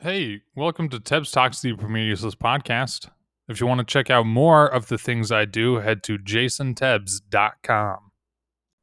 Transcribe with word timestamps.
Hey, 0.00 0.42
welcome 0.54 0.88
to 0.90 1.00
Tebs 1.00 1.32
Talks, 1.32 1.60
the 1.60 1.70
Useless 1.70 2.36
podcast. 2.36 3.10
If 3.48 3.60
you 3.60 3.66
want 3.66 3.80
to 3.80 3.84
check 3.84 4.10
out 4.10 4.26
more 4.26 4.64
of 4.64 4.86
the 4.86 4.96
things 4.96 5.32
I 5.32 5.44
do, 5.44 5.78
head 5.78 6.04
to 6.04 6.18
jasontebs.com. 6.18 8.12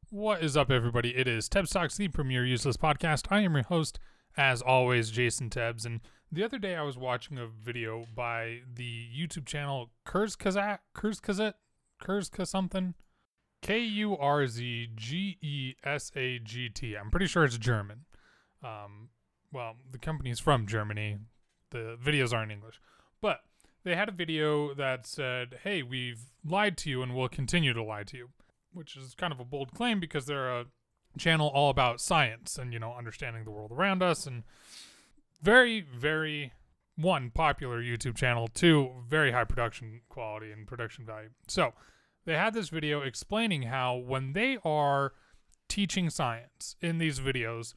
What 0.09 0.43
is 0.43 0.57
up, 0.57 0.69
everybody? 0.69 1.15
It 1.15 1.25
is 1.25 1.47
Tebs 1.47 1.71
Talks, 1.71 1.95
the 1.95 2.09
Premier 2.09 2.45
Useless 2.45 2.75
podcast. 2.75 3.27
I 3.29 3.39
am 3.39 3.53
your 3.53 3.63
host, 3.63 3.97
as 4.35 4.61
always, 4.61 5.09
Jason 5.09 5.49
Tebs. 5.49 5.85
And 5.85 6.01
the 6.33 6.43
other 6.43 6.59
day 6.59 6.75
I 6.75 6.81
was 6.81 6.97
watching 6.97 7.37
a 7.37 7.47
video 7.47 8.03
by 8.13 8.59
the 8.73 9.07
YouTube 9.17 9.45
channel 9.45 9.91
Kurzkazat, 10.05 10.79
Kurzkazat, 10.93 11.53
Kurzka 12.03 12.45
something. 12.45 12.93
K 13.61 13.79
U 13.79 14.17
R 14.17 14.45
Z 14.47 14.89
G 14.95 15.37
E 15.41 15.75
S 15.81 16.11
A 16.17 16.39
G 16.39 16.67
T. 16.67 16.95
I'm 16.95 17.09
pretty 17.09 17.27
sure 17.27 17.45
it's 17.45 17.57
German. 17.57 18.03
Um, 18.61 19.11
well, 19.55 19.77
the 19.89 19.97
company 19.97 20.29
is 20.29 20.39
from 20.39 20.67
Germany. 20.67 21.17
The 21.71 21.97
videos 22.03 22.33
aren't 22.33 22.51
English. 22.51 22.81
But 23.21 23.39
they 23.85 23.95
had 23.95 24.09
a 24.09 24.11
video 24.11 24.73
that 24.73 25.07
said, 25.07 25.59
hey, 25.63 25.81
we've 25.81 26.25
lied 26.45 26.77
to 26.79 26.89
you 26.89 27.01
and 27.01 27.15
we'll 27.15 27.29
continue 27.29 27.71
to 27.71 27.81
lie 27.81 28.03
to 28.03 28.17
you, 28.17 28.29
which 28.73 28.97
is 28.97 29.15
kind 29.15 29.31
of 29.31 29.39
a 29.39 29.45
bold 29.45 29.71
claim 29.71 30.01
because 30.01 30.25
they're 30.25 30.59
a 30.59 30.65
channel 31.17 31.47
all 31.47 31.69
about 31.69 32.01
science 32.01 32.57
and, 32.57 32.73
you 32.73 32.79
know, 32.79 32.93
understanding 32.93 33.45
the 33.45 33.51
world 33.51 33.71
around 33.71 34.03
us 34.03 34.27
and 34.27 34.43
very, 35.41 35.79
very, 35.79 36.51
one, 36.97 37.31
popular 37.31 37.81
YouTube 37.81 38.15
channel, 38.15 38.49
two, 38.49 38.91
very 39.07 39.31
high 39.31 39.45
production 39.45 40.01
quality 40.09 40.51
and 40.51 40.67
production 40.67 41.05
value. 41.05 41.29
So 41.47 41.73
they 42.25 42.35
had 42.35 42.53
this 42.53 42.67
video 42.67 43.01
explaining 43.01 43.63
how 43.63 43.95
when 43.95 44.33
they 44.33 44.57
are 44.65 45.13
teaching 45.69 46.09
science 46.09 46.75
in 46.81 46.97
these 46.97 47.19
videos, 47.21 47.73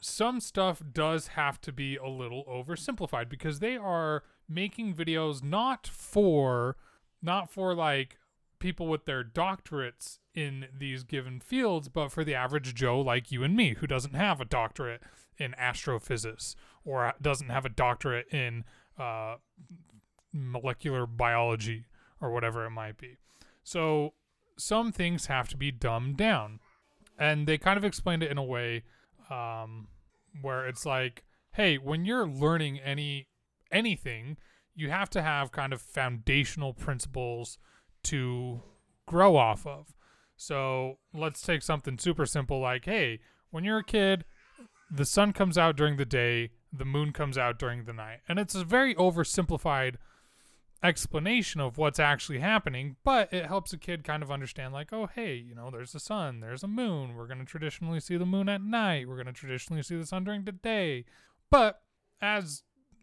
some 0.00 0.40
stuff 0.40 0.82
does 0.92 1.28
have 1.28 1.60
to 1.60 1.72
be 1.72 1.96
a 1.96 2.08
little 2.08 2.44
oversimplified 2.44 3.28
because 3.28 3.58
they 3.58 3.76
are 3.76 4.22
making 4.48 4.94
videos 4.94 5.42
not 5.42 5.86
for 5.86 6.76
not 7.22 7.50
for 7.50 7.74
like 7.74 8.16
people 8.58 8.86
with 8.86 9.04
their 9.04 9.22
doctorates 9.22 10.18
in 10.34 10.66
these 10.76 11.02
given 11.02 11.38
fields 11.40 11.88
but 11.88 12.10
for 12.10 12.24
the 12.24 12.34
average 12.34 12.74
joe 12.74 13.00
like 13.00 13.30
you 13.30 13.44
and 13.44 13.54
me 13.54 13.74
who 13.74 13.86
doesn't 13.86 14.14
have 14.14 14.40
a 14.40 14.44
doctorate 14.44 15.02
in 15.40 15.54
astrophysics 15.54 16.54
or 16.84 17.14
doesn't 17.20 17.48
have 17.48 17.64
a 17.64 17.70
doctorate 17.70 18.28
in 18.28 18.64
uh, 18.98 19.36
molecular 20.32 21.06
biology 21.06 21.86
or 22.20 22.30
whatever 22.30 22.64
it 22.66 22.70
might 22.70 22.98
be. 22.98 23.16
So 23.64 24.14
some 24.56 24.92
things 24.92 25.26
have 25.26 25.48
to 25.48 25.56
be 25.56 25.70
dumbed 25.70 26.16
down. 26.16 26.60
And 27.18 27.46
they 27.46 27.58
kind 27.58 27.76
of 27.76 27.84
explained 27.84 28.22
it 28.22 28.30
in 28.30 28.38
a 28.38 28.44
way 28.44 28.84
um, 29.30 29.88
where 30.40 30.66
it's 30.66 30.86
like, 30.86 31.24
hey, 31.52 31.76
when 31.76 32.04
you're 32.04 32.26
learning 32.26 32.78
any 32.80 33.28
anything, 33.72 34.36
you 34.74 34.90
have 34.90 35.10
to 35.10 35.22
have 35.22 35.52
kind 35.52 35.72
of 35.72 35.80
foundational 35.80 36.74
principles 36.74 37.58
to 38.04 38.62
grow 39.06 39.36
off 39.36 39.66
of. 39.66 39.94
So 40.36 40.98
let's 41.12 41.42
take 41.42 41.62
something 41.62 41.98
super 41.98 42.26
simple 42.26 42.60
like, 42.60 42.86
hey, 42.86 43.20
when 43.50 43.64
you're 43.64 43.78
a 43.78 43.84
kid, 43.84 44.24
the 44.90 45.04
sun 45.04 45.32
comes 45.32 45.58
out 45.58 45.76
during 45.76 45.96
the 45.96 46.04
day, 46.04 46.50
the 46.72 46.84
moon 46.84 47.12
comes 47.12 47.36
out 47.36 47.58
during 47.58 47.84
the 47.84 47.92
night. 47.92 48.20
And 48.28 48.38
it's 48.38 48.54
a 48.54 48.64
very 48.64 48.94
oversimplified 48.94 49.96
explanation 50.82 51.60
of 51.60 51.76
what's 51.76 51.98
actually 51.98 52.38
happening, 52.38 52.96
but 53.04 53.32
it 53.32 53.46
helps 53.46 53.72
a 53.72 53.78
kid 53.78 54.04
kind 54.04 54.22
of 54.22 54.30
understand, 54.30 54.72
like, 54.72 54.92
oh, 54.92 55.08
hey, 55.14 55.34
you 55.34 55.54
know, 55.54 55.70
there's 55.70 55.94
a 55.94 56.00
sun, 56.00 56.40
there's 56.40 56.62
a 56.62 56.68
moon. 56.68 57.14
We're 57.14 57.26
going 57.26 57.38
to 57.38 57.44
traditionally 57.44 58.00
see 58.00 58.16
the 58.16 58.26
moon 58.26 58.48
at 58.48 58.62
night. 58.62 59.08
We're 59.08 59.16
going 59.16 59.26
to 59.26 59.32
traditionally 59.32 59.82
see 59.82 59.96
the 59.96 60.06
sun 60.06 60.24
during 60.24 60.44
the 60.44 60.52
day. 60.52 61.04
But 61.50 61.82
as 62.20 62.62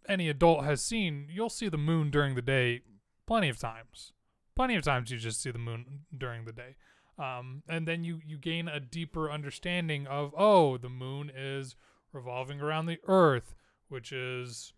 any 0.09 0.29
adult 0.29 0.63
has 0.63 0.81
seen, 0.81 1.27
you'll 1.29 1.49
see 1.49 1.69
the 1.69 1.77
moon 1.77 2.09
during 2.09 2.35
the 2.35 2.41
day 2.41 2.81
plenty 3.25 3.49
of 3.49 3.59
times. 3.59 4.13
Plenty 4.55 4.75
of 4.75 4.83
times 4.83 5.11
you 5.11 5.17
just 5.17 5.41
see 5.41 5.51
the 5.51 5.59
moon 5.59 6.05
during 6.17 6.45
the 6.45 6.53
day. 6.53 6.77
Um, 7.19 7.63
and 7.67 7.87
then 7.87 8.03
you, 8.03 8.21
you 8.25 8.37
gain 8.37 8.67
a 8.67 8.79
deeper 8.79 9.29
understanding 9.29 10.07
of, 10.07 10.33
oh, 10.37 10.77
the 10.77 10.89
moon 10.89 11.31
is 11.35 11.75
revolving 12.11 12.61
around 12.61 12.85
the 12.85 12.99
earth, 13.07 13.53
which 13.89 14.11
is 14.11 14.73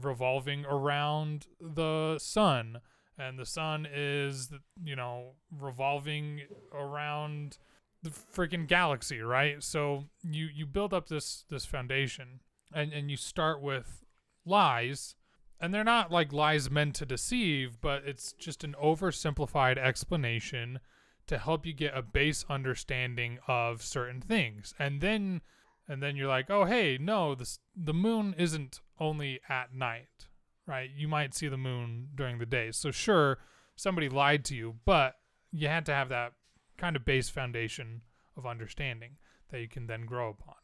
revolving 0.00 0.64
around 0.64 1.46
the 1.60 2.18
sun. 2.18 2.80
And 3.18 3.38
the 3.38 3.46
sun 3.46 3.86
is 3.92 4.50
you 4.82 4.96
know 4.96 5.32
revolving 5.50 6.42
around 6.72 7.58
the 8.02 8.10
freaking 8.10 8.66
galaxy 8.66 9.20
right? 9.20 9.62
So 9.62 10.04
you 10.22 10.48
you 10.52 10.66
build 10.66 10.94
up 10.94 11.08
this 11.08 11.44
this 11.48 11.64
foundation 11.64 12.40
and 12.74 12.92
and 12.92 13.10
you 13.10 13.16
start 13.16 13.60
with 13.60 14.04
lies. 14.44 15.14
And 15.60 15.72
they're 15.72 15.84
not 15.84 16.10
like 16.10 16.32
lies 16.32 16.70
meant 16.70 16.96
to 16.96 17.06
deceive 17.06 17.80
but 17.80 18.02
it's 18.04 18.32
just 18.32 18.64
an 18.64 18.74
oversimplified 18.82 19.78
explanation 19.78 20.80
to 21.26 21.38
help 21.38 21.64
you 21.64 21.72
get 21.72 21.96
a 21.96 22.02
base 22.02 22.44
understanding 22.48 23.38
of 23.46 23.82
certain 23.82 24.20
things. 24.20 24.74
And 24.78 25.00
then 25.00 25.40
and 25.88 26.02
then 26.02 26.16
you're 26.16 26.28
like, 26.28 26.50
oh 26.50 26.64
hey, 26.64 26.98
no, 27.00 27.34
this 27.34 27.58
the 27.76 27.94
moon 27.94 28.34
isn't 28.38 28.80
only 28.98 29.40
at 29.48 29.74
night, 29.74 30.28
right? 30.66 30.90
You 30.94 31.08
might 31.08 31.34
see 31.34 31.48
the 31.48 31.56
moon 31.56 32.08
during 32.14 32.38
the 32.38 32.46
day. 32.46 32.70
So 32.72 32.90
sure, 32.90 33.38
somebody 33.76 34.08
lied 34.08 34.44
to 34.46 34.54
you, 34.54 34.76
but 34.84 35.16
you 35.50 35.68
had 35.68 35.86
to 35.86 35.94
have 35.94 36.08
that 36.08 36.32
kind 36.78 36.96
of 36.96 37.04
base 37.04 37.28
foundation 37.28 38.02
of 38.36 38.46
understanding 38.46 39.18
that 39.50 39.60
you 39.60 39.68
can 39.68 39.86
then 39.86 40.06
grow 40.06 40.30
upon. 40.30 40.54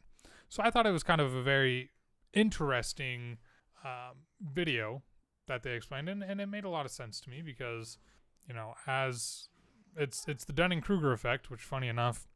So 0.48 0.62
I 0.62 0.70
thought 0.70 0.86
it 0.86 0.92
was 0.92 1.02
kind 1.02 1.20
of 1.20 1.34
a 1.34 1.42
very 1.42 1.90
interesting 2.32 3.38
um, 3.84 4.24
video 4.40 5.02
that 5.46 5.62
they 5.62 5.72
explained, 5.72 6.08
and, 6.08 6.22
and 6.22 6.40
it 6.40 6.46
made 6.46 6.64
a 6.64 6.70
lot 6.70 6.86
of 6.86 6.92
sense 6.92 7.20
to 7.20 7.30
me 7.30 7.42
because, 7.42 7.98
you 8.46 8.54
know, 8.54 8.74
as 8.86 9.48
it's 9.96 10.24
it's 10.28 10.44
the 10.44 10.52
Dunning 10.52 10.80
Kruger 10.80 11.12
effect, 11.12 11.50
which 11.50 11.62
funny 11.62 11.88
enough, 11.88 12.26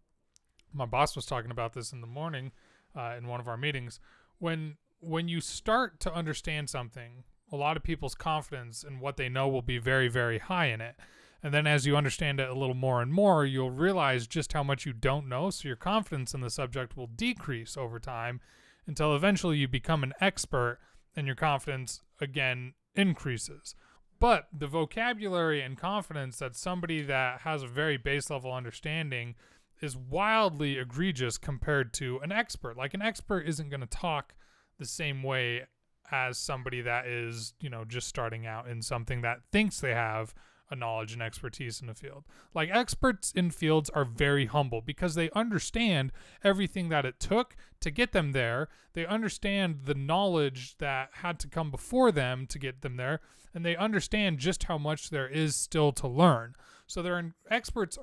my 0.73 0.87
boss 0.87 1.17
was 1.17 1.27
talking 1.27 1.51
about 1.51 1.73
this 1.73 1.93
in 1.93 2.01
the 2.01 2.07
morning 2.07 2.53
uh, 2.97 3.15
in 3.17 3.27
one 3.27 3.41
of 3.41 3.49
our 3.49 3.57
meetings 3.57 4.01
when 4.39 4.77
when 5.01 5.29
you 5.29 5.41
start 5.41 5.99
to 6.01 6.13
understand 6.15 6.71
something 6.71 7.25
a 7.51 7.57
lot 7.57 7.77
of 7.77 7.83
people's 7.83 8.15
confidence 8.15 8.85
in 8.85 9.01
what 9.01 9.17
they 9.17 9.29
know 9.29 9.49
will 9.49 9.63
be 9.63 9.79
very 9.79 10.09
very 10.09 10.39
high 10.39 10.67
in 10.67 10.81
it. 10.81 10.97
And 11.45 11.53
then 11.53 11.67
as 11.67 11.87
you 11.87 11.97
understand 11.97 12.39
it 12.39 12.49
a 12.49 12.55
little 12.55 12.75
more 12.75 13.03
and 13.03 13.13
more 13.13 13.45
you'll 13.45 13.71
realize 13.71 14.27
just 14.27 14.53
how 14.53 14.63
much 14.63 14.87
you 14.87 14.93
don't 14.93 15.29
know 15.29 15.51
so 15.51 15.69
your 15.69 15.77
confidence 15.77 16.35
in 16.35 16.41
the 16.41 16.51
subject 16.51 16.97
will 16.97 17.09
decrease 17.09 17.77
over 17.77 17.99
time 17.99 18.41
until 18.87 19.15
eventually 19.15 19.59
you 19.59 19.69
become 19.69 20.03
an 20.03 20.13
expert 20.21 20.79
and 21.17 21.27
your 21.27 21.37
confidence 21.37 22.03
again 22.21 22.75
increases. 22.95 23.75
But 24.19 24.47
the 24.57 24.69
vocabulary 24.69 25.61
and 25.63 25.77
confidence 25.77 26.39
that 26.39 26.55
somebody 26.55 27.03
that 27.03 27.41
has 27.41 27.63
a 27.65 27.69
very 27.69 27.97
base 27.97 28.31
level 28.31 28.53
understanding 28.53 29.35
is 29.83 29.97
wildly 29.97 30.79
egregious 30.79 31.37
compared 31.37 31.93
to 31.95 32.21
an 32.23 32.33
expert. 32.33 32.77
Like 32.77 32.95
an 32.95 33.03
expert 33.03 33.41
isn't 33.41 33.69
going 33.69 33.81
to 33.81 33.87
talk 33.87 34.35
the 34.79 34.87
same 34.87 35.23
way 35.23 35.65
as 36.11 36.39
somebody 36.39 36.81
that 36.83 37.07
is, 37.07 37.55
you 37.61 37.69
know, 37.69 37.85
just 37.85 38.07
starting 38.07 38.47
out 38.47 38.69
in 38.69 38.81
something 38.81 39.23
that 39.23 39.41
thinks 39.51 39.81
they 39.81 39.95
have 39.95 40.35
a 40.71 40.77
knowledge 40.77 41.13
and 41.13 41.23
expertise 41.23 41.81
in 41.81 41.87
the 41.87 41.95
field. 41.95 42.25
Like 42.55 42.71
experts 42.73 43.33
in 43.33 43.51
fields 43.51 43.91
are 43.91 44.05
very 44.05 44.47
humble 44.47 44.81
because 44.81 45.15
they 45.15 45.31
understand 45.31 46.13
everything 46.43 46.89
that 46.89 47.05
it 47.05 47.21
took 47.21 47.55
to 47.81 47.91
get 47.91 48.13
them 48.13 48.33
there. 48.33 48.69
They 48.95 49.05
understand 49.05 49.81
the 49.85 49.95
knowledge 49.95 50.79
that 50.79 51.11
had 51.15 51.39
to 51.41 51.49
come 51.49 51.71
before 51.71 52.11
them 52.11 52.47
to 52.47 52.59
get 52.59 52.81
them 52.81 52.97
there, 52.97 53.21
and 53.55 53.67
they 53.67 53.77
understand 53.77 54.39
just 54.39 54.65
how 54.65 54.79
much 54.79 55.11
there 55.11 55.29
is 55.29 55.57
still 55.57 55.93
to 55.93 56.09
learn. 56.09 56.55
So 56.87 57.03
they're 57.03 57.35
experts 57.51 57.99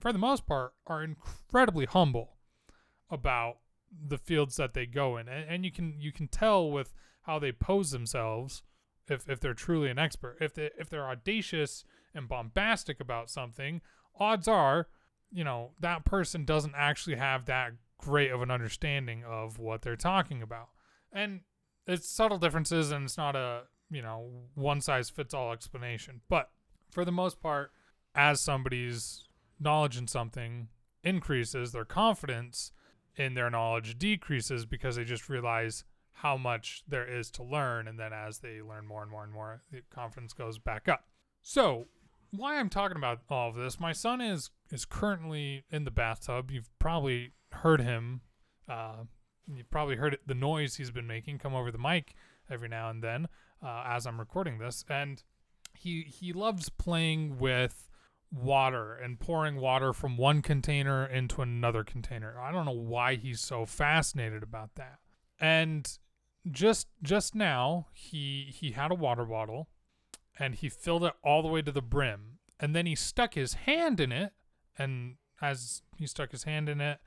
for 0.00 0.12
the 0.12 0.18
most 0.18 0.46
part, 0.46 0.74
are 0.86 1.02
incredibly 1.02 1.86
humble 1.86 2.36
about 3.10 3.58
the 3.90 4.18
fields 4.18 4.56
that 4.56 4.74
they 4.74 4.86
go 4.86 5.16
in, 5.16 5.28
and, 5.28 5.48
and 5.48 5.64
you 5.64 5.72
can 5.72 5.96
you 5.98 6.12
can 6.12 6.28
tell 6.28 6.70
with 6.70 6.94
how 7.22 7.38
they 7.38 7.52
pose 7.52 7.90
themselves 7.90 8.62
if 9.08 9.28
if 9.28 9.40
they're 9.40 9.54
truly 9.54 9.90
an 9.90 9.98
expert. 9.98 10.36
If 10.40 10.54
they 10.54 10.70
if 10.78 10.88
they're 10.88 11.08
audacious 11.08 11.84
and 12.14 12.28
bombastic 12.28 13.00
about 13.00 13.30
something, 13.30 13.80
odds 14.18 14.48
are, 14.48 14.88
you 15.32 15.44
know, 15.44 15.72
that 15.80 16.04
person 16.04 16.44
doesn't 16.44 16.74
actually 16.76 17.16
have 17.16 17.46
that 17.46 17.72
great 17.98 18.30
of 18.30 18.42
an 18.42 18.50
understanding 18.50 19.24
of 19.24 19.58
what 19.58 19.82
they're 19.82 19.96
talking 19.96 20.42
about. 20.42 20.68
And 21.12 21.40
it's 21.86 22.08
subtle 22.08 22.38
differences 22.38 22.92
and 22.92 23.04
it's 23.04 23.16
not 23.16 23.34
a, 23.34 23.62
you 23.90 24.02
know, 24.02 24.30
one 24.54 24.80
size 24.80 25.10
fits 25.10 25.34
all 25.34 25.52
explanation. 25.52 26.20
But 26.28 26.50
for 26.90 27.04
the 27.04 27.12
most 27.12 27.40
part, 27.40 27.72
as 28.14 28.40
somebody's 28.40 29.24
knowledge 29.60 29.96
in 29.96 30.06
something 30.06 30.68
increases, 31.02 31.72
their 31.72 31.84
confidence 31.84 32.72
in 33.16 33.34
their 33.34 33.50
knowledge 33.50 33.98
decreases 33.98 34.66
because 34.66 34.96
they 34.96 35.04
just 35.04 35.28
realize 35.28 35.84
how 36.12 36.36
much 36.36 36.82
there 36.86 37.06
is 37.06 37.30
to 37.32 37.42
learn. 37.42 37.88
And 37.88 37.98
then 37.98 38.12
as 38.12 38.38
they 38.38 38.60
learn 38.60 38.86
more 38.86 39.02
and 39.02 39.10
more 39.10 39.24
and 39.24 39.32
more, 39.32 39.62
the 39.70 39.82
confidence 39.90 40.32
goes 40.32 40.58
back 40.58 40.88
up. 40.88 41.04
So, 41.42 41.86
why 42.30 42.58
I'm 42.58 42.68
talking 42.68 42.98
about 42.98 43.20
all 43.30 43.48
of 43.48 43.54
this, 43.54 43.80
my 43.80 43.92
son 43.92 44.20
is 44.20 44.50
is 44.70 44.84
currently 44.84 45.64
in 45.70 45.84
the 45.84 45.90
bathtub. 45.90 46.50
You've 46.50 46.68
probably 46.78 47.32
heard 47.52 47.80
him. 47.80 48.20
Uh, 48.68 49.04
you've 49.46 49.70
probably 49.70 49.96
heard 49.96 50.14
it, 50.14 50.20
the 50.26 50.34
noise 50.34 50.76
he's 50.76 50.90
been 50.90 51.06
making 51.06 51.38
come 51.38 51.54
over 51.54 51.70
the 51.70 51.78
mic 51.78 52.14
every 52.50 52.68
now 52.68 52.90
and 52.90 53.02
then 53.02 53.28
uh, 53.62 53.84
as 53.86 54.06
I'm 54.06 54.18
recording 54.18 54.58
this, 54.58 54.84
and 54.88 55.22
he 55.74 56.02
he 56.02 56.32
loves 56.32 56.68
playing 56.68 57.38
with 57.38 57.88
water 58.30 58.94
and 58.94 59.18
pouring 59.18 59.56
water 59.56 59.92
from 59.92 60.16
one 60.16 60.42
container 60.42 61.06
into 61.06 61.42
another 61.42 61.84
container. 61.84 62.38
I 62.38 62.52
don't 62.52 62.66
know 62.66 62.72
why 62.72 63.16
he's 63.16 63.40
so 63.40 63.64
fascinated 63.64 64.42
about 64.42 64.74
that. 64.74 64.98
And 65.40 65.98
just 66.50 66.88
just 67.02 67.34
now 67.34 67.86
he 67.92 68.52
he 68.54 68.72
had 68.72 68.90
a 68.90 68.94
water 68.94 69.24
bottle 69.24 69.68
and 70.38 70.54
he 70.54 70.68
filled 70.68 71.04
it 71.04 71.12
all 71.22 71.42
the 71.42 71.48
way 71.48 71.62
to 71.62 71.72
the 71.72 71.82
brim 71.82 72.38
and 72.60 72.74
then 72.74 72.86
he 72.86 72.94
stuck 72.94 73.34
his 73.34 73.54
hand 73.54 74.00
in 74.00 74.12
it 74.12 74.32
and 74.78 75.16
as 75.40 75.82
he 75.96 76.06
stuck 76.06 76.30
his 76.30 76.44
hand 76.44 76.68
in 76.68 76.80
it 76.80 76.98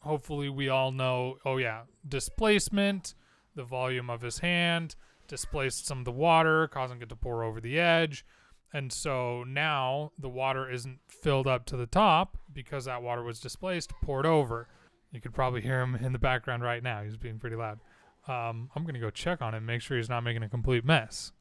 hopefully 0.00 0.48
we 0.48 0.68
all 0.68 0.90
know 0.90 1.36
oh 1.44 1.56
yeah 1.56 1.82
displacement 2.08 3.14
the 3.54 3.64
volume 3.64 4.10
of 4.10 4.22
his 4.22 4.38
hand 4.38 4.96
displaced 5.28 5.86
some 5.86 5.98
of 5.98 6.04
the 6.04 6.12
water 6.12 6.66
causing 6.68 7.00
it 7.00 7.08
to 7.08 7.16
pour 7.16 7.44
over 7.44 7.60
the 7.60 7.78
edge 7.78 8.24
and 8.72 8.92
so 8.92 9.44
now 9.44 10.12
the 10.18 10.28
water 10.28 10.70
isn't 10.70 11.00
filled 11.08 11.46
up 11.46 11.66
to 11.66 11.76
the 11.76 11.86
top 11.86 12.38
because 12.52 12.84
that 12.84 13.02
water 13.02 13.22
was 13.22 13.40
displaced 13.40 13.92
poured 14.02 14.26
over. 14.26 14.68
You 15.12 15.20
could 15.20 15.34
probably 15.34 15.60
hear 15.60 15.80
him 15.80 15.96
in 15.96 16.12
the 16.12 16.18
background 16.18 16.62
right 16.62 16.82
now. 16.82 17.02
He's 17.02 17.16
being 17.16 17.38
pretty 17.38 17.56
loud. 17.56 17.80
Um, 18.28 18.70
i'm 18.76 18.82
going 18.82 18.94
to 18.94 19.00
go 19.00 19.08
check 19.08 19.40
on 19.40 19.54
him 19.54 19.64
make 19.64 19.80
sure 19.80 19.96
he's 19.96 20.10
not 20.10 20.22
making 20.22 20.42
a 20.42 20.48
complete 20.48 20.84
mess 20.84 21.32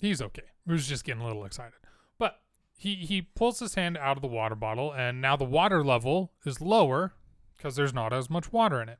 He's 0.00 0.22
okay. 0.22 0.42
He 0.66 0.72
was 0.72 0.86
just 0.86 1.04
getting 1.04 1.22
a 1.22 1.26
little 1.26 1.44
excited. 1.44 1.78
But 2.18 2.40
he 2.76 2.94
he 2.94 3.22
pulls 3.22 3.58
his 3.58 3.74
hand 3.74 3.98
out 3.98 4.16
of 4.16 4.22
the 4.22 4.28
water 4.28 4.54
bottle 4.54 4.92
and 4.92 5.20
now 5.20 5.36
the 5.36 5.44
water 5.44 5.84
level 5.84 6.32
is 6.46 6.60
lower 6.60 7.12
because 7.56 7.76
there's 7.76 7.92
not 7.92 8.12
as 8.12 8.30
much 8.30 8.52
water 8.52 8.80
in 8.80 8.88
it. 8.88 8.98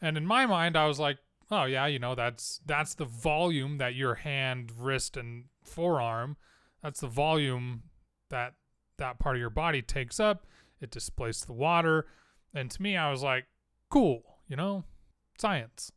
And 0.00 0.16
in 0.16 0.26
my 0.26 0.46
mind 0.46 0.76
I 0.76 0.86
was 0.86 0.98
like, 0.98 1.18
"Oh 1.50 1.64
yeah, 1.64 1.86
you 1.86 1.98
know, 1.98 2.14
that's 2.14 2.60
that's 2.64 2.94
the 2.94 3.04
volume 3.04 3.76
that 3.78 3.94
your 3.94 4.14
hand, 4.16 4.72
wrist 4.78 5.16
and 5.16 5.44
forearm, 5.62 6.36
that's 6.82 7.00
the 7.00 7.08
volume 7.08 7.82
that 8.30 8.54
that 8.96 9.18
part 9.18 9.36
of 9.36 9.40
your 9.40 9.50
body 9.50 9.82
takes 9.82 10.18
up. 10.18 10.46
It 10.80 10.90
displaces 10.90 11.44
the 11.44 11.52
water." 11.52 12.06
And 12.54 12.70
to 12.70 12.82
me 12.82 12.96
I 12.96 13.10
was 13.10 13.22
like, 13.22 13.44
"Cool, 13.90 14.22
you 14.48 14.56
know, 14.56 14.84
science." 15.38 15.92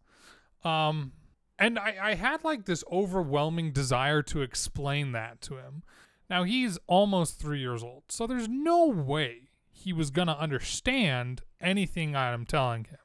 Um 0.65 1.13
and 1.61 1.77
I, 1.77 1.95
I 2.01 2.13
had 2.15 2.43
like 2.43 2.65
this 2.65 2.83
overwhelming 2.91 3.71
desire 3.71 4.21
to 4.23 4.41
explain 4.41 5.11
that 5.11 5.41
to 5.41 5.57
him. 5.57 5.83
Now 6.29 6.43
he's 6.43 6.79
almost 6.87 7.39
three 7.39 7.59
years 7.59 7.83
old, 7.83 8.03
so 8.09 8.25
there's 8.25 8.49
no 8.49 8.87
way 8.87 9.49
he 9.69 9.93
was 9.93 10.09
gonna 10.09 10.35
understand 10.37 11.43
anything 11.59 12.15
I'm 12.15 12.45
telling 12.45 12.85
him. 12.85 12.97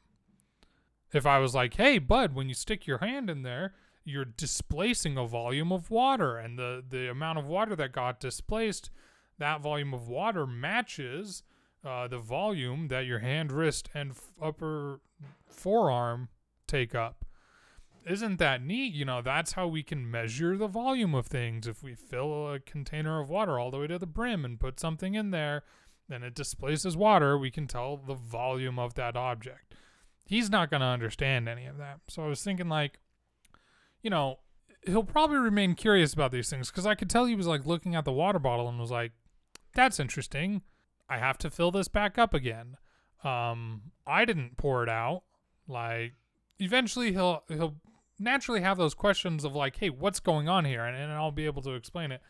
If 1.12 1.26
I 1.26 1.38
was 1.38 1.54
like, 1.54 1.74
hey, 1.74 1.98
bud, 1.98 2.34
when 2.34 2.48
you 2.48 2.54
stick 2.54 2.86
your 2.86 2.98
hand 2.98 3.30
in 3.30 3.42
there, 3.42 3.74
you're 4.04 4.24
displacing 4.24 5.16
a 5.16 5.26
volume 5.26 5.72
of 5.72 5.90
water, 5.90 6.36
and 6.36 6.58
the, 6.58 6.82
the 6.88 7.10
amount 7.10 7.38
of 7.38 7.46
water 7.46 7.76
that 7.76 7.92
got 7.92 8.20
displaced, 8.20 8.90
that 9.38 9.60
volume 9.60 9.92
of 9.92 10.08
water 10.08 10.46
matches 10.46 11.42
uh, 11.84 12.08
the 12.08 12.18
volume 12.18 12.88
that 12.88 13.06
your 13.06 13.20
hand, 13.20 13.52
wrist, 13.52 13.88
and 13.94 14.10
f- 14.10 14.30
upper 14.42 15.00
forearm 15.46 16.28
take 16.66 16.94
up 16.94 17.25
isn't 18.06 18.38
that 18.38 18.62
neat? 18.62 18.94
You 18.94 19.04
know, 19.04 19.20
that's 19.20 19.52
how 19.52 19.66
we 19.66 19.82
can 19.82 20.10
measure 20.10 20.56
the 20.56 20.68
volume 20.68 21.14
of 21.14 21.26
things. 21.26 21.66
If 21.66 21.82
we 21.82 21.94
fill 21.94 22.52
a 22.52 22.60
container 22.60 23.20
of 23.20 23.28
water 23.28 23.58
all 23.58 23.70
the 23.70 23.78
way 23.78 23.88
to 23.88 23.98
the 23.98 24.06
brim 24.06 24.44
and 24.44 24.60
put 24.60 24.78
something 24.78 25.14
in 25.14 25.32
there, 25.32 25.64
then 26.08 26.22
it 26.22 26.34
displaces 26.34 26.96
water, 26.96 27.36
we 27.36 27.50
can 27.50 27.66
tell 27.66 27.96
the 27.96 28.14
volume 28.14 28.78
of 28.78 28.94
that 28.94 29.16
object. 29.16 29.74
He's 30.24 30.48
not 30.48 30.70
going 30.70 30.80
to 30.80 30.86
understand 30.86 31.48
any 31.48 31.66
of 31.66 31.78
that. 31.78 31.98
So 32.08 32.24
I 32.24 32.28
was 32.28 32.42
thinking, 32.42 32.68
like, 32.68 33.00
you 34.02 34.10
know, 34.10 34.38
he'll 34.82 35.02
probably 35.02 35.38
remain 35.38 35.74
curious 35.74 36.12
about 36.12 36.30
these 36.30 36.48
things 36.48 36.70
because 36.70 36.86
I 36.86 36.94
could 36.94 37.10
tell 37.10 37.24
he 37.24 37.34
was 37.34 37.48
like 37.48 37.66
looking 37.66 37.96
at 37.96 38.04
the 38.04 38.12
water 38.12 38.38
bottle 38.38 38.68
and 38.68 38.78
was 38.78 38.90
like, 38.90 39.12
that's 39.74 39.98
interesting. 39.98 40.62
I 41.08 41.18
have 41.18 41.38
to 41.38 41.50
fill 41.50 41.72
this 41.72 41.88
back 41.88 42.18
up 42.18 42.34
again. 42.34 42.76
Um, 43.24 43.82
I 44.06 44.24
didn't 44.24 44.56
pour 44.56 44.84
it 44.84 44.88
out. 44.88 45.22
Like, 45.68 46.14
eventually 46.58 47.12
he'll 47.12 47.42
he'll 47.48 47.76
naturally 48.18 48.60
have 48.60 48.78
those 48.78 48.94
questions 48.94 49.44
of 49.44 49.54
like, 49.54 49.76
hey, 49.76 49.90
what's 49.90 50.20
going 50.20 50.48
on 50.48 50.64
here? 50.64 50.84
And, 50.84 50.96
and 50.96 51.12
I'll 51.12 51.30
be 51.30 51.46
able 51.46 51.62
to 51.62 51.74
explain 51.74 52.12
it. 52.12 52.20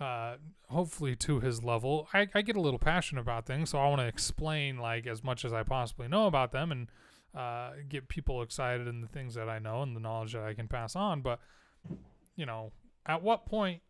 Uh, 0.00 0.36
hopefully 0.68 1.14
to 1.14 1.38
his 1.38 1.62
level. 1.62 2.08
I, 2.12 2.26
I 2.34 2.42
get 2.42 2.56
a 2.56 2.60
little 2.60 2.78
passionate 2.78 3.20
about 3.20 3.46
things, 3.46 3.70
so 3.70 3.78
I 3.78 3.88
want 3.88 4.00
to 4.00 4.06
explain 4.06 4.78
like 4.78 5.06
as 5.06 5.22
much 5.22 5.44
as 5.44 5.52
I 5.52 5.62
possibly 5.62 6.08
know 6.08 6.26
about 6.26 6.50
them 6.50 6.72
and 6.72 6.88
uh, 7.36 7.70
get 7.88 8.08
people 8.08 8.42
excited 8.42 8.88
in 8.88 9.00
the 9.00 9.06
things 9.06 9.34
that 9.34 9.48
I 9.48 9.60
know 9.60 9.82
and 9.82 9.94
the 9.94 10.00
knowledge 10.00 10.32
that 10.32 10.42
I 10.42 10.54
can 10.54 10.66
pass 10.66 10.96
on. 10.96 11.20
But 11.20 11.38
you 12.34 12.46
know, 12.46 12.72
at 13.06 13.22
what 13.22 13.46
point 13.46 13.82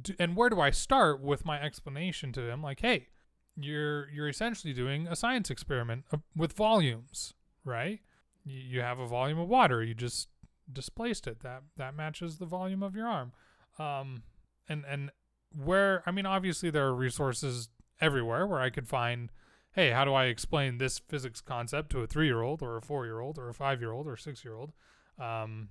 do, 0.00 0.14
and 0.18 0.34
where 0.34 0.48
do 0.48 0.60
I 0.60 0.70
start 0.70 1.20
with 1.20 1.44
my 1.44 1.60
explanation 1.60 2.32
to 2.32 2.48
him? 2.48 2.62
Like, 2.62 2.80
hey, 2.80 3.08
you're 3.56 4.08
you're 4.10 4.28
essentially 4.28 4.72
doing 4.72 5.06
a 5.06 5.16
science 5.16 5.50
experiment 5.50 6.04
uh, 6.12 6.18
with 6.34 6.54
volumes, 6.54 7.34
right? 7.64 8.00
You 8.44 8.80
have 8.80 8.98
a 8.98 9.06
volume 9.06 9.38
of 9.38 9.48
water. 9.48 9.82
You 9.82 9.94
just 9.94 10.28
displaced 10.70 11.26
it. 11.26 11.40
That 11.40 11.62
that 11.76 11.94
matches 11.94 12.38
the 12.38 12.46
volume 12.46 12.82
of 12.82 12.94
your 12.94 13.06
arm. 13.06 13.32
Um, 13.78 14.22
and 14.68 14.84
and 14.88 15.10
where 15.50 16.02
I 16.06 16.10
mean, 16.10 16.26
obviously 16.26 16.70
there 16.70 16.86
are 16.86 16.94
resources 16.94 17.68
everywhere 18.00 18.46
where 18.46 18.60
I 18.60 18.70
could 18.70 18.88
find. 18.88 19.30
Hey, 19.74 19.90
how 19.90 20.04
do 20.04 20.12
I 20.12 20.26
explain 20.26 20.76
this 20.76 20.98
physics 20.98 21.40
concept 21.40 21.90
to 21.92 22.00
a 22.00 22.06
three-year-old 22.06 22.60
or 22.60 22.76
a 22.76 22.82
four-year-old 22.82 23.38
or 23.38 23.48
a 23.48 23.54
five-year-old 23.54 24.06
or 24.06 24.18
six-year-old? 24.18 24.72
Um, 25.18 25.70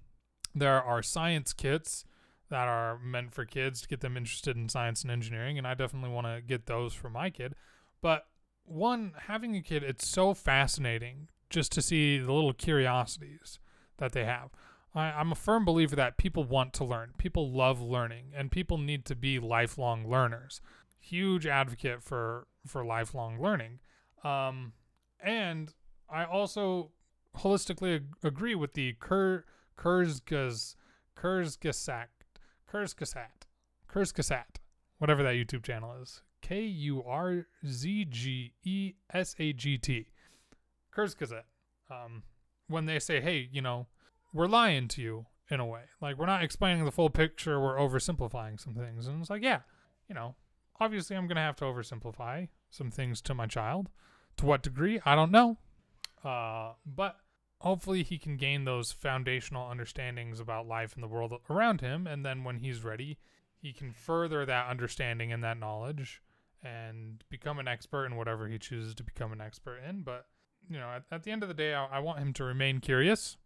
there 0.56 0.82
are 0.82 1.04
science 1.04 1.54
kits 1.54 2.04
that 2.50 2.68
are 2.68 2.98
meant 2.98 3.36
for 3.36 3.46
kids 3.46 3.82
to 3.82 3.88
get 3.88 4.02
them 4.02 4.18
interested 4.18 4.58
in 4.58 4.70
science 4.70 5.04
and 5.04 5.12
engineering, 5.12 5.60
and 5.60 5.68
I 5.68 5.76
definitely 5.76 6.10
want 6.10 6.26
to 6.26 6.42
get 6.42 6.66
those 6.66 6.96
for 6.96 7.12
my 7.12 7.30
kid. 7.30 7.54
But 8.02 8.26
one, 8.64 9.14
having 9.28 9.56
a 9.56 9.62
kid, 9.62 9.84
it's 9.84 10.08
so 10.08 10.34
fascinating 10.34 11.30
just 11.52 11.72
to 11.74 11.82
see 11.82 12.18
the 12.18 12.32
little 12.32 12.54
curiosities 12.54 13.60
that 13.98 14.14
they 14.14 14.26
have. 14.26 14.50
I, 14.96 15.12
I'm 15.12 15.32
a 15.32 15.36
firm 15.36 15.64
believer 15.64 15.96
that 15.96 16.18
people 16.18 16.44
want 16.44 16.74
to 16.74 16.84
learn. 16.84 17.14
People 17.18 17.52
love 17.52 17.82
learning, 17.82 18.32
and 18.36 18.52
people 18.52 18.78
need 18.78 19.06
to 19.06 19.16
be 19.16 19.40
lifelong 19.40 20.10
learners. 20.10 20.62
Huge 21.00 21.46
advocate 21.46 22.02
for 22.02 22.48
for 22.66 22.84
lifelong 22.86 23.42
learning. 23.42 23.80
Um, 24.24 24.74
and 25.24 25.74
I 26.10 26.26
also 26.26 26.92
holistically 27.38 27.96
ag- 27.96 28.16
agree 28.24 28.56
with 28.56 28.74
the 28.74 28.94
Kur 29.00 29.46
Kurzges 29.78 30.76
Kurzgesagt 31.18 32.08
Kurzgesagt 32.72 33.48
Kurzgesagt 33.92 34.58
whatever 35.02 35.24
that 35.24 35.34
YouTube 35.34 35.64
channel 35.64 35.96
is. 36.02 36.22
K 36.42 36.62
U 36.62 37.04
R 37.04 37.48
Z 37.66 38.06
G 38.06 38.54
E 38.64 38.94
S 39.12 39.36
A 39.40 39.52
G 39.52 39.78
T. 39.80 40.08
Kurzgesagt. 40.96 41.44
Um, 41.90 42.24
when 42.68 42.86
they 42.86 43.00
say, 43.00 43.20
hey, 43.22 43.50
you 43.52 43.62
know, 43.62 43.88
we're 44.34 44.48
lying 44.48 44.88
to 44.90 45.02
you 45.02 45.26
in 45.50 45.60
a 45.60 45.66
way. 45.66 45.84
Like, 46.00 46.18
we're 46.18 46.26
not 46.26 46.44
explaining 46.44 46.86
the 46.86 46.92
full 46.92 47.10
picture, 47.10 47.60
we're 47.60 47.78
oversimplifying 47.78 48.60
some 48.60 48.74
things. 48.74 49.08
And 49.08 49.20
it's 49.22 49.30
like, 49.30 49.44
yeah, 49.44 49.60
you 50.08 50.16
know, 50.16 50.36
obviously 50.80 51.16
I'm 51.16 51.28
going 51.28 51.36
to 51.36 51.42
have 51.42 51.58
to 51.58 51.66
oversimplify 51.66 52.48
some 52.70 52.90
things 52.90 53.22
to 53.22 53.34
my 53.34 53.48
child. 53.48 53.90
To 54.38 54.46
what 54.46 54.64
degree? 54.64 55.02
I 55.06 55.16
don't 55.16 55.32
know. 55.32 55.58
Uh, 56.24 56.74
but 56.86 57.18
hopefully 57.60 58.04
he 58.04 58.18
can 58.18 58.38
gain 58.38 58.64
those 58.64 58.92
foundational 58.92 59.70
understandings 59.70 60.40
about 60.40 60.68
life 60.68 60.94
and 60.94 61.04
the 61.04 61.08
world 61.08 61.34
around 61.50 61.82
him. 61.82 62.08
And 62.08 62.26
then 62.26 62.44
when 62.44 62.60
he's 62.60 62.84
ready, 62.84 63.18
he 63.58 63.74
can 63.74 63.92
further 63.92 64.46
that 64.46 64.70
understanding 64.70 65.32
and 65.32 65.44
that 65.44 65.60
knowledge 65.60 66.22
and 66.64 67.24
become 67.30 67.60
an 67.60 67.68
expert 67.68 68.06
in 68.06 68.16
whatever 68.16 68.48
he 68.48 68.58
chooses 68.58 68.96
to 68.96 69.04
become 69.04 69.32
an 69.32 69.42
expert 69.42 69.80
in. 69.88 70.04
But 70.04 70.26
you 70.72 70.80
know, 70.80 70.90
at, 70.90 71.04
at 71.12 71.24
the 71.24 71.32
end 71.32 71.44
of 71.44 71.50
the 71.50 71.56
day, 71.56 71.74
I, 71.74 71.86
I 71.86 72.00
want 72.00 72.20
him 72.20 72.34
to 72.34 72.44
remain 72.44 72.80
curious, 72.80 73.38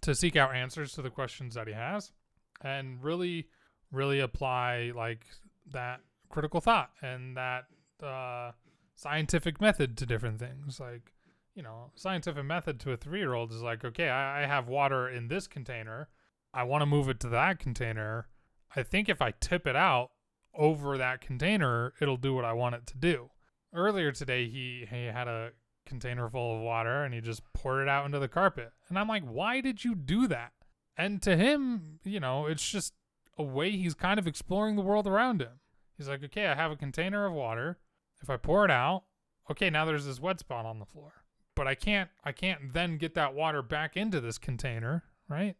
to 0.00 0.14
seek 0.14 0.36
out 0.36 0.54
answers 0.54 0.92
to 0.92 1.02
the 1.02 1.10
questions 1.10 1.54
that 1.54 1.66
he 1.66 1.72
has, 1.72 2.12
and 2.60 3.02
really, 3.02 3.48
really 3.92 4.20
apply 4.20 4.92
like 4.94 5.26
that 5.72 6.00
critical 6.28 6.60
thought 6.60 6.90
and 7.00 7.36
that 7.36 7.66
uh, 8.02 8.52
scientific 8.94 9.60
method 9.60 9.96
to 9.98 10.06
different 10.06 10.38
things. 10.38 10.80
Like, 10.80 11.12
you 11.54 11.62
know, 11.62 11.90
scientific 11.94 12.44
method 12.44 12.80
to 12.80 12.92
a 12.92 12.96
three 12.96 13.20
year 13.20 13.34
old 13.34 13.52
is 13.52 13.62
like, 13.62 13.84
okay, 13.84 14.08
I, 14.08 14.42
I 14.42 14.46
have 14.46 14.68
water 14.68 15.08
in 15.08 15.28
this 15.28 15.46
container. 15.46 16.08
I 16.52 16.64
want 16.64 16.82
to 16.82 16.86
move 16.86 17.08
it 17.08 17.20
to 17.20 17.28
that 17.28 17.58
container. 17.58 18.26
I 18.74 18.82
think 18.82 19.08
if 19.08 19.22
I 19.22 19.32
tip 19.32 19.66
it 19.66 19.76
out, 19.76 20.10
over 20.56 20.96
that 20.98 21.20
container, 21.20 21.92
it'll 22.00 22.16
do 22.16 22.34
what 22.34 22.44
I 22.44 22.52
want 22.52 22.74
it 22.76 22.86
to 22.88 22.96
do. 22.96 23.30
Earlier 23.72 24.12
today, 24.12 24.48
he, 24.48 24.86
he 24.88 25.06
had 25.06 25.26
a 25.26 25.50
container 25.86 26.28
full 26.28 26.56
of 26.56 26.62
water 26.62 27.04
and 27.04 27.14
he 27.14 27.20
just 27.20 27.42
poured 27.52 27.82
it 27.82 27.88
out 27.88 28.06
into 28.06 28.18
the 28.18 28.28
carpet. 28.28 28.72
And 28.88 28.98
I'm 28.98 29.08
like, 29.08 29.24
why 29.24 29.60
did 29.60 29.84
you 29.84 29.94
do 29.94 30.26
that? 30.28 30.52
And 30.96 31.20
to 31.22 31.36
him, 31.36 31.98
you 32.04 32.20
know, 32.20 32.46
it's 32.46 32.68
just 32.68 32.94
a 33.36 33.42
way 33.42 33.72
he's 33.72 33.94
kind 33.94 34.18
of 34.18 34.26
exploring 34.26 34.76
the 34.76 34.82
world 34.82 35.06
around 35.06 35.42
him. 35.42 35.60
He's 35.96 36.08
like, 36.08 36.24
okay, 36.24 36.46
I 36.46 36.54
have 36.54 36.70
a 36.70 36.76
container 36.76 37.26
of 37.26 37.32
water. 37.32 37.78
If 38.22 38.30
I 38.30 38.36
pour 38.36 38.64
it 38.64 38.70
out, 38.70 39.04
okay, 39.50 39.70
now 39.70 39.84
there's 39.84 40.06
this 40.06 40.20
wet 40.20 40.40
spot 40.40 40.66
on 40.66 40.78
the 40.78 40.84
floor. 40.84 41.12
But 41.54 41.68
I 41.68 41.74
can't 41.74 42.10
I 42.24 42.32
can't 42.32 42.72
then 42.72 42.96
get 42.96 43.14
that 43.14 43.34
water 43.34 43.62
back 43.62 43.96
into 43.96 44.20
this 44.20 44.38
container, 44.38 45.04
right? 45.28 45.56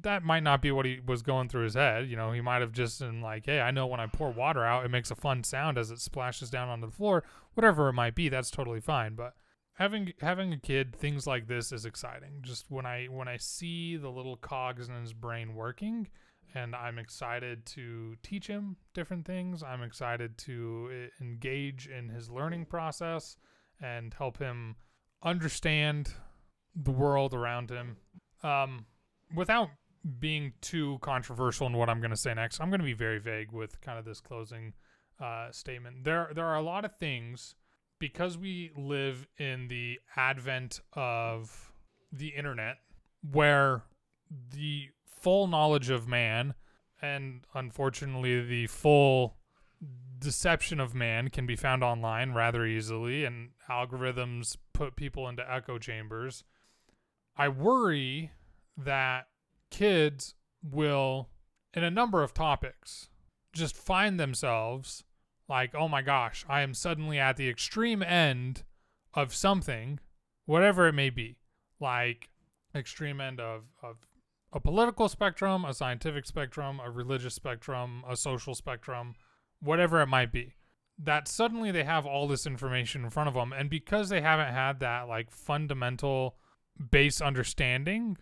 That 0.00 0.24
might 0.24 0.42
not 0.42 0.62
be 0.62 0.72
what 0.72 0.86
he 0.86 1.00
was 1.04 1.22
going 1.22 1.48
through 1.48 1.64
his 1.64 1.74
head. 1.74 2.08
You 2.08 2.16
know, 2.16 2.32
he 2.32 2.40
might 2.40 2.62
have 2.62 2.72
just 2.72 3.00
been 3.00 3.20
like, 3.20 3.44
hey, 3.46 3.60
I 3.60 3.70
know 3.70 3.86
when 3.86 4.00
I 4.00 4.06
pour 4.06 4.30
water 4.30 4.64
out, 4.64 4.84
it 4.84 4.90
makes 4.90 5.10
a 5.10 5.14
fun 5.14 5.44
sound 5.44 5.76
as 5.76 5.90
it 5.90 6.00
splashes 6.00 6.50
down 6.50 6.68
onto 6.68 6.86
the 6.86 6.92
floor. 6.92 7.24
Whatever 7.52 7.88
it 7.88 7.92
might 7.92 8.14
be, 8.14 8.28
that's 8.28 8.50
totally 8.50 8.80
fine. 8.80 9.14
But 9.14 9.34
having 9.74 10.12
having 10.20 10.52
a 10.52 10.58
kid, 10.58 10.96
things 10.96 11.26
like 11.26 11.46
this 11.46 11.72
is 11.72 11.84
exciting. 11.84 12.40
Just 12.42 12.70
when 12.70 12.86
I 12.86 13.06
when 13.06 13.28
I 13.28 13.36
see 13.36 13.96
the 13.96 14.10
little 14.10 14.36
cogs 14.36 14.88
in 14.88 14.94
his 15.00 15.12
brain 15.12 15.54
working, 15.54 16.08
and 16.54 16.74
I'm 16.74 16.98
excited 16.98 17.66
to 17.66 18.16
teach 18.22 18.46
him 18.46 18.76
different 18.94 19.26
things. 19.26 19.62
I'm 19.62 19.82
excited 19.82 20.38
to 20.38 20.90
eh, 20.92 21.24
engage 21.24 21.88
in 21.88 22.08
his 22.08 22.30
learning 22.30 22.66
process 22.66 23.36
and 23.80 24.14
help 24.14 24.38
him 24.38 24.76
understand 25.22 26.12
the 26.74 26.92
world 26.92 27.34
around 27.34 27.70
him. 27.70 27.96
Um, 28.42 28.86
without 29.34 29.68
being 30.18 30.52
too 30.60 30.98
controversial 31.00 31.66
in 31.66 31.72
what 31.72 31.88
I'm 31.88 32.00
going 32.00 32.10
to 32.10 32.16
say 32.16 32.34
next, 32.34 32.60
I'm 32.60 32.68
going 32.68 32.80
to 32.80 32.84
be 32.84 32.92
very 32.92 33.18
vague 33.18 33.52
with 33.52 33.80
kind 33.80 33.98
of 33.98 34.04
this 34.04 34.20
closing 34.20 34.74
uh, 35.20 35.50
statement. 35.50 36.04
There, 36.04 36.30
there 36.34 36.46
are 36.46 36.56
a 36.56 36.62
lot 36.62 36.84
of 36.84 36.96
things 36.98 37.54
because 37.98 38.36
we 38.36 38.70
live 38.76 39.26
in 39.38 39.68
the 39.68 39.98
advent 40.16 40.80
of 40.92 41.72
the 42.12 42.28
internet 42.28 42.78
where 43.30 43.82
the 44.52 44.88
full 45.06 45.46
knowledge 45.46 45.90
of 45.90 46.06
man 46.06 46.54
and 47.00 47.44
unfortunately 47.54 48.42
the 48.44 48.66
full 48.66 49.36
deception 50.18 50.80
of 50.80 50.94
man 50.94 51.28
can 51.28 51.46
be 51.46 51.56
found 51.56 51.82
online 51.82 52.32
rather 52.32 52.64
easily 52.64 53.24
and 53.24 53.50
algorithms 53.68 54.56
put 54.72 54.96
people 54.96 55.28
into 55.28 55.50
echo 55.50 55.78
chambers. 55.78 56.44
I 57.36 57.48
worry 57.48 58.32
that 58.76 59.28
kids 59.70 60.34
will 60.62 61.28
in 61.74 61.84
a 61.84 61.90
number 61.90 62.22
of 62.22 62.32
topics 62.32 63.08
just 63.52 63.76
find 63.76 64.18
themselves 64.18 65.04
like 65.48 65.74
oh 65.74 65.88
my 65.88 66.02
gosh 66.02 66.44
i 66.48 66.60
am 66.60 66.74
suddenly 66.74 67.18
at 67.18 67.36
the 67.36 67.48
extreme 67.48 68.02
end 68.02 68.62
of 69.12 69.34
something 69.34 69.98
whatever 70.46 70.88
it 70.88 70.92
may 70.92 71.10
be 71.10 71.36
like 71.80 72.30
extreme 72.74 73.20
end 73.20 73.40
of 73.40 73.64
of 73.82 73.96
a 74.54 74.60
political 74.60 75.08
spectrum, 75.08 75.64
a 75.64 75.74
scientific 75.74 76.24
spectrum, 76.24 76.80
a 76.82 76.88
religious 76.88 77.34
spectrum, 77.34 78.04
a 78.08 78.16
social 78.16 78.54
spectrum, 78.54 79.16
whatever 79.60 80.00
it 80.00 80.06
might 80.06 80.30
be. 80.30 80.54
That 80.96 81.26
suddenly 81.26 81.72
they 81.72 81.82
have 81.82 82.06
all 82.06 82.28
this 82.28 82.46
information 82.46 83.02
in 83.02 83.10
front 83.10 83.28
of 83.28 83.34
them. 83.34 83.52
And 83.52 83.68
because 83.68 84.08
they 84.08 84.20
haven't 84.20 84.54
had 84.54 84.78
that 84.78 85.08
like 85.08 85.32
fundamental 85.32 86.36
base 86.90 87.20
understanding 87.20 88.16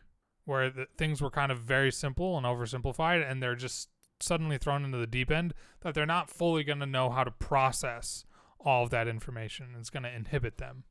where 0.47 0.71
the, 0.71 0.87
things 0.97 1.21
were 1.21 1.31
kind 1.31 1.52
of 1.52 1.59
very 1.59 1.93
simple 1.93 2.38
and 2.38 2.47
oversimplified, 2.47 3.31
and 3.31 3.43
they're 3.43 3.55
just 3.55 3.91
suddenly 4.23 4.59
thrown 4.59 4.85
into 4.85 4.99
the 4.99 5.07
deep 5.07 5.31
end, 5.31 5.55
that 5.81 5.95
they're 5.95 6.07
not 6.07 6.31
fully 6.31 6.64
going 6.64 6.81
to 6.81 6.87
know 6.87 7.11
how 7.11 7.25
to 7.25 7.31
process 7.31 8.25
all 8.61 8.85
of 8.85 8.91
that 8.91 9.09
information. 9.09 9.75
It's 9.79 9.91
going 9.91 10.05
to 10.05 10.14
inhibit 10.14 10.59
them. 10.59 10.85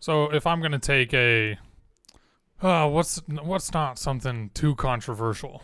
So 0.00 0.32
if 0.32 0.46
I'm 0.46 0.60
gonna 0.62 0.78
take 0.78 1.12
a, 1.14 1.58
uh, 2.62 2.88
what's 2.88 3.22
what's 3.28 3.72
not 3.72 3.98
something 3.98 4.50
too 4.54 4.74
controversial? 4.74 5.62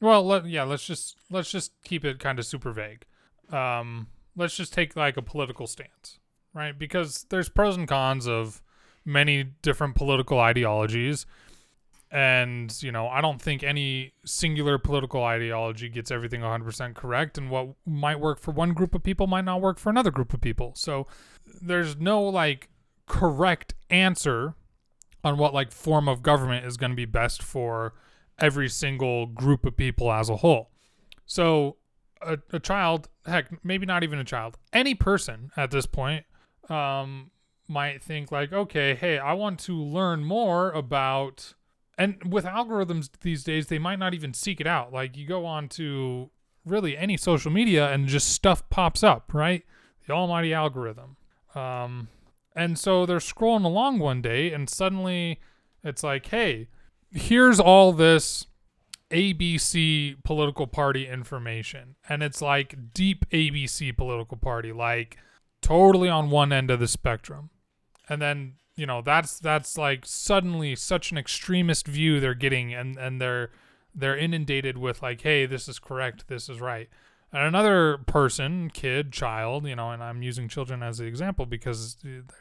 Well, 0.00 0.24
let, 0.24 0.46
yeah, 0.46 0.62
let's 0.62 0.86
just 0.86 1.16
let's 1.30 1.50
just 1.50 1.72
keep 1.82 2.04
it 2.04 2.18
kind 2.18 2.38
of 2.38 2.46
super 2.46 2.70
vague. 2.70 3.04
Um, 3.50 4.08
let's 4.36 4.56
just 4.56 4.72
take 4.72 4.94
like 4.94 5.16
a 5.16 5.22
political 5.22 5.66
stance, 5.66 6.18
right? 6.54 6.78
Because 6.78 7.26
there's 7.28 7.48
pros 7.48 7.76
and 7.76 7.88
cons 7.88 8.28
of 8.28 8.62
many 9.04 9.44
different 9.62 9.94
political 9.94 10.38
ideologies. 10.38 11.26
And, 12.10 12.74
you 12.82 12.92
know, 12.92 13.08
I 13.08 13.20
don't 13.20 13.42
think 13.42 13.64
any 13.64 14.12
singular 14.24 14.78
political 14.78 15.24
ideology 15.24 15.88
gets 15.88 16.10
everything 16.10 16.40
100% 16.40 16.94
correct. 16.94 17.36
And 17.36 17.50
what 17.50 17.74
might 17.84 18.20
work 18.20 18.38
for 18.38 18.52
one 18.52 18.74
group 18.74 18.94
of 18.94 19.02
people 19.02 19.26
might 19.26 19.44
not 19.44 19.60
work 19.60 19.78
for 19.78 19.90
another 19.90 20.12
group 20.12 20.32
of 20.32 20.40
people. 20.40 20.72
So 20.76 21.06
there's 21.60 21.96
no 21.96 22.22
like 22.22 22.68
correct 23.06 23.74
answer 23.90 24.54
on 25.24 25.38
what 25.38 25.54
like 25.54 25.72
form 25.72 26.08
of 26.08 26.22
government 26.22 26.64
is 26.64 26.76
going 26.76 26.90
to 26.90 26.96
be 26.96 27.04
best 27.04 27.42
for 27.42 27.94
every 28.38 28.68
single 28.68 29.26
group 29.26 29.64
of 29.64 29.76
people 29.76 30.12
as 30.12 30.28
a 30.28 30.36
whole. 30.36 30.70
So 31.24 31.76
a, 32.22 32.38
a 32.52 32.60
child, 32.60 33.08
heck, 33.24 33.64
maybe 33.64 33.86
not 33.86 34.02
even 34.04 34.18
a 34.18 34.24
child, 34.24 34.58
any 34.72 34.94
person 34.94 35.50
at 35.56 35.70
this 35.70 35.86
point 35.86 36.24
um, 36.68 37.30
might 37.68 38.02
think 38.02 38.30
like, 38.30 38.52
okay, 38.52 38.94
hey, 38.94 39.18
I 39.18 39.32
want 39.32 39.58
to 39.60 39.74
learn 39.74 40.24
more 40.24 40.70
about. 40.70 41.54
And 41.98 42.32
with 42.32 42.44
algorithms 42.44 43.10
these 43.20 43.42
days, 43.42 43.68
they 43.68 43.78
might 43.78 43.98
not 43.98 44.14
even 44.14 44.34
seek 44.34 44.60
it 44.60 44.66
out. 44.66 44.92
Like 44.92 45.16
you 45.16 45.26
go 45.26 45.46
on 45.46 45.68
to 45.70 46.30
really 46.64 46.96
any 46.96 47.16
social 47.16 47.50
media 47.50 47.90
and 47.90 48.06
just 48.06 48.28
stuff 48.28 48.68
pops 48.68 49.02
up, 49.02 49.32
right? 49.32 49.64
The 50.06 50.12
almighty 50.12 50.52
algorithm. 50.52 51.16
Um, 51.54 52.08
and 52.56 52.78
so 52.78 53.04
they're 53.04 53.18
scrolling 53.18 53.66
along 53.66 53.98
one 53.98 54.22
day, 54.22 54.50
and 54.50 54.68
suddenly 54.68 55.38
it's 55.84 56.02
like, 56.02 56.26
hey, 56.26 56.68
here's 57.12 57.60
all 57.60 57.92
this 57.92 58.46
ABC 59.10 60.16
political 60.24 60.66
party 60.66 61.06
information. 61.06 61.96
And 62.08 62.22
it's 62.22 62.40
like 62.42 62.92
deep 62.94 63.28
ABC 63.30 63.96
political 63.96 64.38
party, 64.38 64.72
like 64.72 65.18
totally 65.60 66.08
on 66.08 66.30
one 66.30 66.52
end 66.52 66.70
of 66.70 66.80
the 66.80 66.88
spectrum. 66.88 67.50
And 68.08 68.22
then, 68.22 68.54
you 68.74 68.86
know, 68.86 69.02
that's 69.02 69.38
that's 69.38 69.76
like 69.76 70.04
suddenly 70.04 70.74
such 70.74 71.12
an 71.12 71.18
extremist 71.18 71.86
view 71.86 72.20
they're 72.20 72.34
getting 72.34 72.72
and 72.74 72.96
and 72.96 73.20
they're 73.20 73.50
they're 73.94 74.16
inundated 74.16 74.78
with 74.78 75.02
like, 75.02 75.20
hey, 75.20 75.46
this 75.46 75.68
is 75.68 75.78
correct, 75.78 76.28
this 76.28 76.48
is 76.48 76.60
right. 76.60 76.88
And 77.32 77.42
another 77.42 77.98
person, 77.98 78.70
kid, 78.70 79.12
child, 79.12 79.66
you 79.66 79.76
know, 79.76 79.90
and 79.90 80.02
I'm 80.02 80.22
using 80.22 80.48
children 80.48 80.82
as 80.82 80.98
the 80.98 81.04
example 81.04 81.44
because 81.44 81.96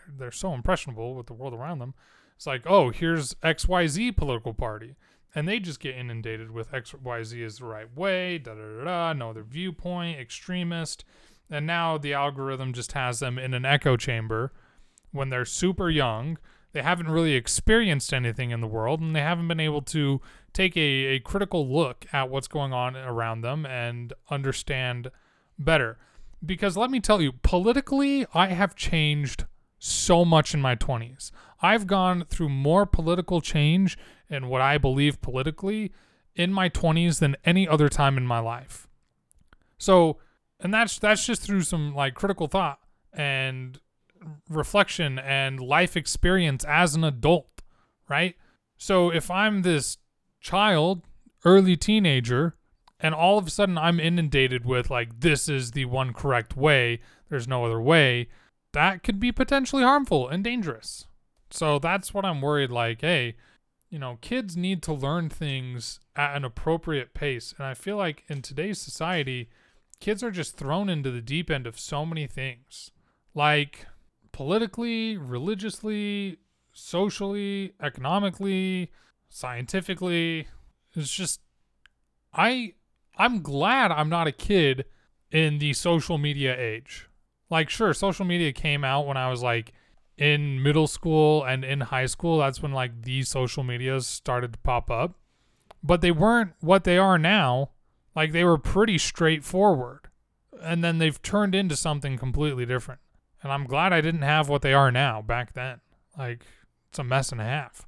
they're, 0.08 0.32
so 0.32 0.54
impressionable 0.54 1.15
with 1.15 1.27
the 1.27 1.34
world 1.34 1.54
around 1.54 1.80
them. 1.80 1.94
It's 2.36 2.48
like, 2.48 2.63
oh, 2.65 2.92
here's 2.92 3.34
XYZ 3.36 4.15
political 4.15 4.54
party. 4.54 4.96
And 5.34 5.48
they 5.48 5.60
just 5.60 5.80
get 5.80 5.96
inundated 5.98 6.51
with 6.51 6.72
XYZ 6.72 7.42
is 7.42 7.58
the 7.58 7.65
right 7.65 7.94
way, 7.96 8.38
da 8.38 8.54
da 8.54 8.62
da 8.62 8.84
da, 8.86 9.13
no 9.13 9.32
other 9.32 9.44
viewpoint, 9.44 10.20
extremist. 10.20 11.04
And 11.50 11.68
now 11.68 11.98
the 11.98 12.13
algorithm 12.13 12.72
just 12.72 12.94
has 12.94 13.20
them 13.20 13.38
in 13.38 13.54
an 13.54 13.65
echo 13.65 13.98
chamber 13.98 14.54
when 15.12 15.30
they're 15.30 15.46
super 15.46 15.89
young 15.89 16.38
they 16.75 16.82
haven't 16.82 17.08
really 17.08 17.36
experienced 17.36 18.13
anything 18.13 18.51
in 18.51 18.60
the 18.60 18.67
world 18.67 19.00
and 19.00 19.15
they 19.15 19.22
haven't 19.22 19.48
been 19.48 19.62
able 19.62 19.82
to 19.82 20.20
take 20.51 20.75
a, 20.75 21.05
a 21.15 21.20
critical 21.20 21.65
look 21.65 22.05
at 22.12 22.29
what's 22.29 22.50
going 22.50 22.74
on 22.74 22.98
around 22.98 23.39
them 23.39 23.65
and 23.65 24.12
understand 24.29 25.10
better. 25.58 25.98
Because 26.46 26.75
let 26.75 26.91
me 26.91 27.00
tell 27.00 27.22
you, 27.22 27.32
politically, 27.32 28.25
I 28.34 28.48
have 28.48 28.75
changed 28.75 29.46
so 29.79 30.25
much 30.25 30.53
in 30.53 30.62
my 30.62 30.75
20s. 30.75 31.32
I've 31.62 31.88
gone 31.88 32.25
through 32.27 32.50
more 32.50 32.86
political 32.86 33.39
change 33.39 33.98
and 34.29 34.50
what 34.50 34.60
I 34.60 34.77
believe 34.77 35.22
politically 35.22 35.94
in 36.36 36.51
my 36.51 36.67
20s 36.67 37.20
than 37.20 37.38
any 37.46 37.65
other 37.65 37.88
time 37.88 38.17
in 38.17 38.27
my 38.27 38.39
life. 38.39 38.86
So, 39.77 40.17
and 40.60 40.74
that's 40.74 41.00
that's 41.00 41.25
just 41.25 41.41
through 41.41 41.62
some 41.62 41.96
like 41.96 42.15
critical 42.15 42.48
thought 42.48 42.79
and 43.13 43.79
reflection 44.50 45.20
and 45.20 45.60
life 45.60 45.96
experience 45.96 46.63
as 46.65 46.96
an 46.96 47.03
adult, 47.03 47.62
right? 48.10 48.36
So, 48.77 49.10
if 49.10 49.32
I'm 49.32 49.62
this 49.62 49.98
child, 50.41 51.03
early 51.44 51.75
teenager, 51.75 52.55
and 53.00 53.13
all 53.13 53.38
of 53.38 53.48
a 53.48 53.51
sudden 53.51 53.77
I'm 53.77 54.00
inundated 54.00 54.65
with 54.65 54.89
like 54.89 55.20
this 55.20 55.50
is 55.50 55.72
the 55.72 55.86
one 55.86 56.13
correct 56.13 56.55
way, 56.55 57.01
there's 57.29 57.48
no 57.48 57.65
other 57.65 57.82
way, 57.82 58.29
that 58.74 59.03
could 59.03 59.20
be 59.20 59.32
potentially 59.32 59.84
harmful 59.84 60.27
and 60.27 60.44
dangerous. 60.44 61.05
So 61.50 61.79
that's 61.79 62.13
what 62.13 62.25
I'm 62.25 62.41
worried 62.41 62.72
like, 62.72 63.01
hey, 63.01 63.36
you 63.89 64.00
know, 64.00 64.17
kids 64.22 64.58
need 64.58 64.82
to 64.84 64.94
learn 64.94 65.29
things 65.29 66.00
at 66.15 66.36
an 66.36 66.44
appropriate 66.44 67.13
pace. 67.13 67.53
And 67.58 67.65
I 67.65 67.74
feel 67.74 67.96
like 67.96 68.24
in 68.27 68.41
today's 68.41 68.79
society, 68.79 69.50
kids 70.00 70.24
are 70.24 70.32
just 70.32 70.58
thrown 70.58 70.89
into 70.89 71.12
the 71.12 71.22
deep 71.22 71.50
end 71.50 71.65
of 71.65 71.79
so 71.79 72.05
many 72.05 72.27
things. 72.27 72.91
Like 73.34 73.86
politically, 74.36 75.15
religiously, 75.15 76.38
socially, 76.74 77.72
economically, 77.82 78.92
scientifically. 79.30 80.46
It's 80.94 81.13
just 81.13 81.39
I 82.34 82.74
I'm 83.18 83.42
glad 83.42 83.92
I'm 83.92 84.10
not 84.10 84.27
a 84.27 84.34
kid 84.34 84.84
in 85.32 85.60
the 85.60 85.72
social 85.72 86.18
media 86.18 86.54
age. 86.60 87.08
Like 87.50 87.70
sure, 87.70 87.94
social 87.94 88.25
media 88.25 88.51
came 88.51 88.84
out 88.84 89.08
when 89.08 89.15
I 89.15 89.30
was 89.30 89.42
like 89.42 89.72
in 90.18 90.62
middle 90.62 90.88
school 90.88 91.46
and 91.46 91.63
in 91.63 91.80
high 91.80 92.08
school. 92.08 92.39
That's 92.39 92.62
when 92.62 92.74
like 92.74 93.04
these 93.04 93.30
social 93.30 93.63
medias 93.63 94.06
started 94.06 94.51
to 94.51 94.60
pop 94.60 94.92
up. 94.92 95.15
But 95.82 96.01
they 96.01 96.12
weren't 96.12 96.51
what 96.60 96.84
they 96.84 96.98
are 96.98 97.18
now. 97.18 97.70
Like 98.13 98.34
they 98.34 98.44
were 98.44 98.58
pretty 98.58 98.98
straightforward. 98.98 100.10
And 100.62 100.84
then 100.84 100.98
they've 100.98 101.22
turned 101.22 101.56
into 101.56 101.77
something 101.77 102.18
completely 102.18 102.65
different. 102.65 103.00
And 103.44 103.51
I'm 103.51 103.65
glad 103.65 103.94
I 103.94 104.01
didn't 104.01 104.24
have 104.24 104.50
what 104.50 104.62
they 104.62 104.74
are 104.74 104.92
now 104.92 105.22
back 105.22 105.54
then. 105.54 105.82
Like 106.18 106.46
it's 106.89 107.00
a 107.00 107.04
mess 107.04 107.32
and 107.32 107.42
a 107.42 107.46
half. 107.46 107.86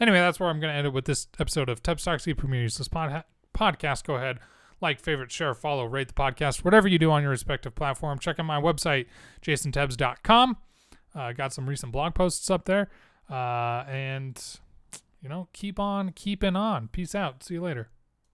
Anyway, 0.00 0.18
that's 0.18 0.40
where 0.40 0.48
I'm 0.48 0.58
going 0.58 0.72
to 0.72 0.76
end 0.76 0.88
it 0.88 0.92
with 0.92 1.04
this 1.04 1.28
episode 1.38 1.68
of 1.68 1.80
Tebs 1.80 2.02
Talks 2.02 2.26
Premier 2.36 2.62
Useless 2.62 2.88
pod- 2.88 3.22
Podcast. 3.54 4.04
Go 4.04 4.16
ahead, 4.16 4.40
like, 4.80 4.98
favorite, 4.98 5.30
share, 5.30 5.54
follow, 5.54 5.84
rate 5.84 6.08
the 6.08 6.14
podcast, 6.14 6.64
whatever 6.64 6.88
you 6.88 6.98
do 6.98 7.12
on 7.12 7.22
your 7.22 7.30
respective 7.30 7.76
platform. 7.76 8.18
Check 8.18 8.40
out 8.40 8.46
my 8.46 8.60
website, 8.60 9.06
jasontebs.com. 9.42 10.56
Uh, 11.14 11.32
got 11.32 11.52
some 11.52 11.68
recent 11.68 11.92
blog 11.92 12.14
posts 12.16 12.50
up 12.50 12.64
there. 12.64 12.90
Uh, 13.30 13.84
and, 13.86 14.42
you 15.22 15.28
know, 15.28 15.46
keep 15.52 15.78
on 15.78 16.10
keeping 16.10 16.56
on. 16.56 16.88
Peace 16.88 17.14
out. 17.14 17.44
See 17.44 17.54
you 17.54 17.62
later. 17.62 17.88